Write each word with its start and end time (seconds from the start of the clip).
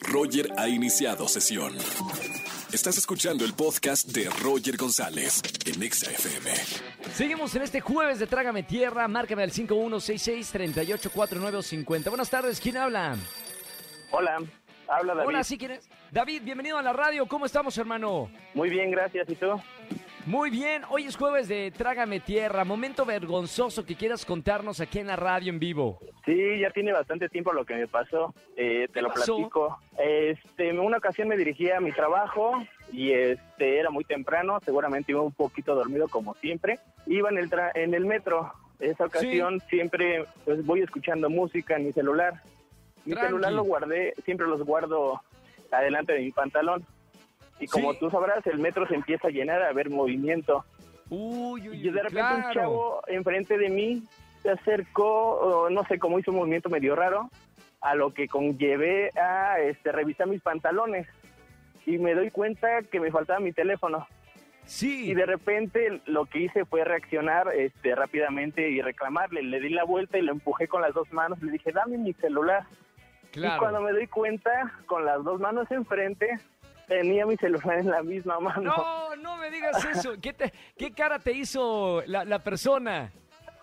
Roger 0.00 0.48
ha 0.56 0.68
iniciado 0.68 1.28
sesión. 1.28 1.74
Estás 2.72 2.98
escuchando 2.98 3.44
el 3.44 3.54
podcast 3.54 4.08
de 4.08 4.28
Roger 4.42 4.76
González 4.76 5.40
en 5.64 5.82
Exa 5.82 6.10
FM. 6.10 6.50
Seguimos 7.12 7.54
en 7.54 7.62
este 7.62 7.80
jueves 7.80 8.18
de 8.18 8.26
Trágame 8.26 8.62
Tierra. 8.62 9.06
Márcame 9.08 9.42
al 9.44 9.52
5166-384950. 9.52 12.08
Buenas 12.08 12.30
tardes, 12.30 12.60
¿quién 12.60 12.76
habla? 12.76 13.16
Hola, 14.10 14.38
habla 14.88 15.14
David. 15.14 15.28
Hola, 15.28 15.44
¿sí 15.44 15.56
quién 15.56 15.70
es? 15.72 15.88
David, 16.10 16.42
bienvenido 16.44 16.78
a 16.78 16.82
la 16.82 16.92
radio. 16.92 17.26
¿Cómo 17.26 17.46
estamos, 17.46 17.76
hermano? 17.78 18.30
Muy 18.54 18.68
bien, 18.68 18.90
gracias. 18.90 19.28
¿Y 19.28 19.36
tú? 19.36 19.46
Muy 20.26 20.50
bien, 20.50 20.82
hoy 20.90 21.04
es 21.04 21.16
jueves 21.16 21.46
de 21.46 21.70
Trágame 21.70 22.18
Tierra, 22.18 22.64
momento 22.64 23.04
vergonzoso 23.04 23.86
que 23.86 23.94
quieras 23.94 24.26
contarnos 24.26 24.80
aquí 24.80 24.98
en 24.98 25.06
la 25.06 25.14
radio 25.14 25.50
en 25.52 25.60
vivo. 25.60 26.00
Sí, 26.24 26.58
ya 26.58 26.70
tiene 26.70 26.92
bastante 26.92 27.28
tiempo 27.28 27.52
lo 27.52 27.64
que 27.64 27.76
me 27.76 27.86
pasó, 27.86 28.34
eh, 28.56 28.88
te 28.88 28.94
¿Qué 28.94 29.02
lo 29.02 29.08
pasó? 29.10 29.36
platico. 29.36 29.78
Este, 29.96 30.70
en 30.70 30.80
una 30.80 30.96
ocasión 30.98 31.28
me 31.28 31.36
dirigía 31.36 31.76
a 31.76 31.80
mi 31.80 31.92
trabajo 31.92 32.54
y 32.92 33.12
este 33.12 33.78
era 33.78 33.90
muy 33.90 34.02
temprano, 34.02 34.58
seguramente 34.64 35.12
iba 35.12 35.22
un 35.22 35.30
poquito 35.32 35.76
dormido 35.76 36.08
como 36.08 36.34
siempre. 36.34 36.80
Iba 37.06 37.30
en 37.30 37.38
el 37.38 37.48
tra- 37.48 37.70
en 37.76 37.94
el 37.94 38.04
metro. 38.04 38.52
Esa 38.80 39.06
ocasión 39.06 39.60
siempre 39.70 40.24
pues 40.44 40.66
voy 40.66 40.80
escuchando 40.82 41.30
música 41.30 41.76
en 41.76 41.86
mi 41.86 41.92
celular. 41.92 42.42
Mi 43.04 43.12
Tranqui. 43.12 43.28
celular 43.28 43.52
lo 43.52 43.62
guardé, 43.62 44.12
siempre 44.24 44.48
los 44.48 44.60
guardo 44.64 45.22
adelante 45.70 46.14
de 46.14 46.20
mi 46.22 46.32
pantalón. 46.32 46.84
Y 47.58 47.66
como 47.66 47.92
Sí. 47.92 47.98
tú 48.00 48.10
sabrás, 48.10 48.46
el 48.46 48.58
metro 48.58 48.86
se 48.86 48.94
empieza 48.94 49.28
a 49.28 49.30
llenar 49.30 49.62
a 49.62 49.72
ver 49.72 49.88
movimiento. 49.90 50.64
Uy, 51.08 51.68
uy, 51.68 51.76
Y 51.86 51.90
de 51.90 52.02
repente 52.02 52.20
un 52.34 52.40
claro. 52.42 52.52
chavo 52.54 53.02
enfrente 53.06 53.56
de 53.58 53.68
mí 53.70 54.02
se 54.42 54.50
acercó, 54.50 55.68
no 55.70 55.84
sé 55.84 55.98
cómo 55.98 56.18
hizo 56.18 56.30
un 56.30 56.38
movimiento 56.38 56.68
medio 56.68 56.94
raro, 56.96 57.30
a 57.80 57.94
lo 57.94 58.12
que 58.12 58.28
conllevé 58.28 59.10
a 59.18 59.60
este, 59.60 59.92
revisar 59.92 60.26
mis 60.26 60.42
pantalones. 60.42 61.06
Y 61.86 61.98
me 61.98 62.14
doy 62.14 62.30
cuenta 62.30 62.82
que 62.82 62.98
me 63.00 63.10
faltaba 63.12 63.38
mi 63.40 63.52
teléfono. 63.52 64.06
Sí, 64.64 65.10
Y 65.10 65.14
de 65.14 65.26
repente 65.26 66.00
lo 66.06 66.24
que 66.26 66.40
hice 66.40 66.64
fue 66.64 66.82
reaccionar 66.84 67.54
este, 67.54 67.94
rápidamente 67.94 68.68
y 68.68 68.82
reclamarle. 68.82 69.42
Le 69.44 69.60
di 69.60 69.68
la 69.68 69.84
vuelta 69.84 70.18
y 70.18 70.22
lo 70.22 70.32
empujé 70.32 70.66
con 70.66 70.82
las 70.82 70.92
dos 70.92 71.12
manos. 71.12 71.40
Le 71.40 71.52
dije, 71.52 71.70
dame 71.70 71.96
mi 71.98 72.12
celular. 72.14 72.64
Y 73.32 73.40
cuando 73.40 73.58
claro. 73.58 73.80
me 73.82 73.92
doy 73.92 74.06
cuenta, 74.08 74.72
con 74.86 75.04
las 75.04 75.22
dos 75.22 75.40
manos 75.40 75.70
enfrente, 75.70 76.40
tenía 76.86 77.26
mi 77.26 77.36
celular 77.36 77.78
en 77.78 77.90
la 77.90 78.02
misma 78.02 78.38
mano. 78.40 78.62
No, 78.76 79.16
no 79.16 79.36
me 79.36 79.50
digas 79.50 79.84
eso. 79.84 80.14
¿Qué, 80.20 80.32
te- 80.32 80.52
qué 80.76 80.92
cara 80.92 81.18
te 81.18 81.32
hizo 81.32 82.02
la, 82.06 82.24
la 82.24 82.38
persona? 82.40 83.12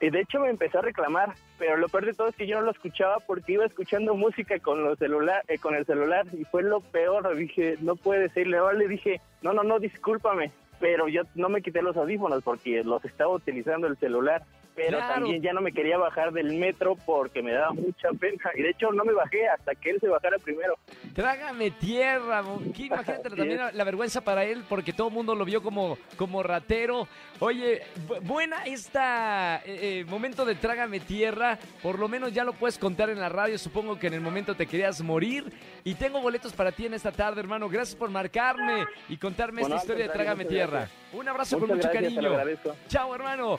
Y 0.00 0.10
de 0.10 0.20
hecho 0.20 0.40
me 0.40 0.50
empezó 0.50 0.80
a 0.80 0.82
reclamar, 0.82 1.32
pero 1.58 1.76
lo 1.76 1.88
peor 1.88 2.06
de 2.06 2.12
todo 2.14 2.26
es 2.26 2.34
que 2.34 2.48
yo 2.48 2.56
no 2.56 2.62
lo 2.62 2.72
escuchaba 2.72 3.18
porque 3.20 3.52
iba 3.52 3.64
escuchando 3.64 4.14
música 4.16 4.58
con 4.58 4.82
los 4.82 4.98
celular, 4.98 5.44
eh, 5.46 5.58
con 5.58 5.76
el 5.76 5.86
celular 5.86 6.26
y 6.32 6.44
fue 6.44 6.64
lo 6.64 6.80
peor. 6.80 7.36
Dije, 7.36 7.76
no 7.80 7.94
puede 7.94 8.28
ser. 8.30 8.48
Luego 8.48 8.72
le 8.72 8.88
dije, 8.88 9.20
no, 9.42 9.52
no, 9.52 9.62
no, 9.62 9.78
discúlpame, 9.78 10.50
pero 10.80 11.06
yo 11.06 11.22
no 11.36 11.48
me 11.48 11.62
quité 11.62 11.82
los 11.82 11.96
audífonos 11.96 12.42
porque 12.42 12.82
los 12.82 13.04
estaba 13.04 13.30
utilizando 13.32 13.86
el 13.86 13.96
celular. 13.96 14.42
Pero 14.74 14.98
Claro. 14.98 15.14
también 15.14 15.42
ya 15.42 15.52
no 15.52 15.60
me 15.60 15.70
quería 15.72 15.98
bajar 15.98 16.32
del 16.32 16.54
metro 16.58 16.96
porque 17.04 17.42
me 17.42 17.52
daba 17.52 17.72
mucha 17.72 18.08
pena. 18.18 18.38
Y 18.54 18.62
de 18.62 18.70
hecho 18.70 18.90
no 18.92 19.04
me 19.04 19.12
bajé 19.12 19.46
hasta 19.48 19.74
que 19.74 19.90
él 19.90 20.00
se 20.00 20.08
bajara 20.08 20.38
primero. 20.38 20.74
Trágame 21.14 21.70
tierra. 21.72 22.42
¿Qué, 22.74 22.82
imagínate 22.86 23.28
también 23.30 23.58
la, 23.58 23.72
la 23.72 23.84
vergüenza 23.84 24.22
para 24.22 24.44
él 24.44 24.64
porque 24.68 24.92
todo 24.92 25.08
el 25.08 25.14
mundo 25.14 25.34
lo 25.34 25.44
vio 25.44 25.62
como, 25.62 25.98
como 26.16 26.42
ratero. 26.42 27.06
Oye, 27.40 27.82
bu- 28.08 28.20
buena 28.22 28.64
esta 28.64 29.56
eh, 29.66 30.00
eh, 30.00 30.04
momento 30.08 30.44
de 30.44 30.54
Trágame 30.54 31.00
tierra. 31.00 31.58
Por 31.82 31.98
lo 31.98 32.08
menos 32.08 32.32
ya 32.32 32.44
lo 32.44 32.52
puedes 32.54 32.78
contar 32.78 33.10
en 33.10 33.20
la 33.20 33.28
radio. 33.28 33.58
Supongo 33.58 33.98
que 33.98 34.06
en 34.06 34.14
el 34.14 34.20
momento 34.22 34.54
te 34.54 34.66
querías 34.66 35.02
morir. 35.02 35.52
Y 35.84 35.94
tengo 35.96 36.20
boletos 36.22 36.52
para 36.54 36.72
ti 36.72 36.86
en 36.86 36.94
esta 36.94 37.12
tarde, 37.12 37.40
hermano. 37.40 37.68
Gracias 37.68 37.96
por 37.96 38.08
marcarme 38.10 38.86
y 39.08 39.16
contarme 39.18 39.60
Bueno, 39.60 39.76
esta 39.76 39.84
historia 39.86 40.06
de 40.06 40.12
Trágame 40.12 40.44
tierra. 40.46 40.78
gracias. 40.78 40.98
Un 41.12 41.28
abrazo 41.28 41.56
Muchas 41.58 41.68
con 41.68 41.76
mucho 41.76 41.88
gracias, 41.90 42.14
cariño. 42.14 42.30
agradezco. 42.30 42.76
Chao, 42.88 43.14
hermano. 43.14 43.58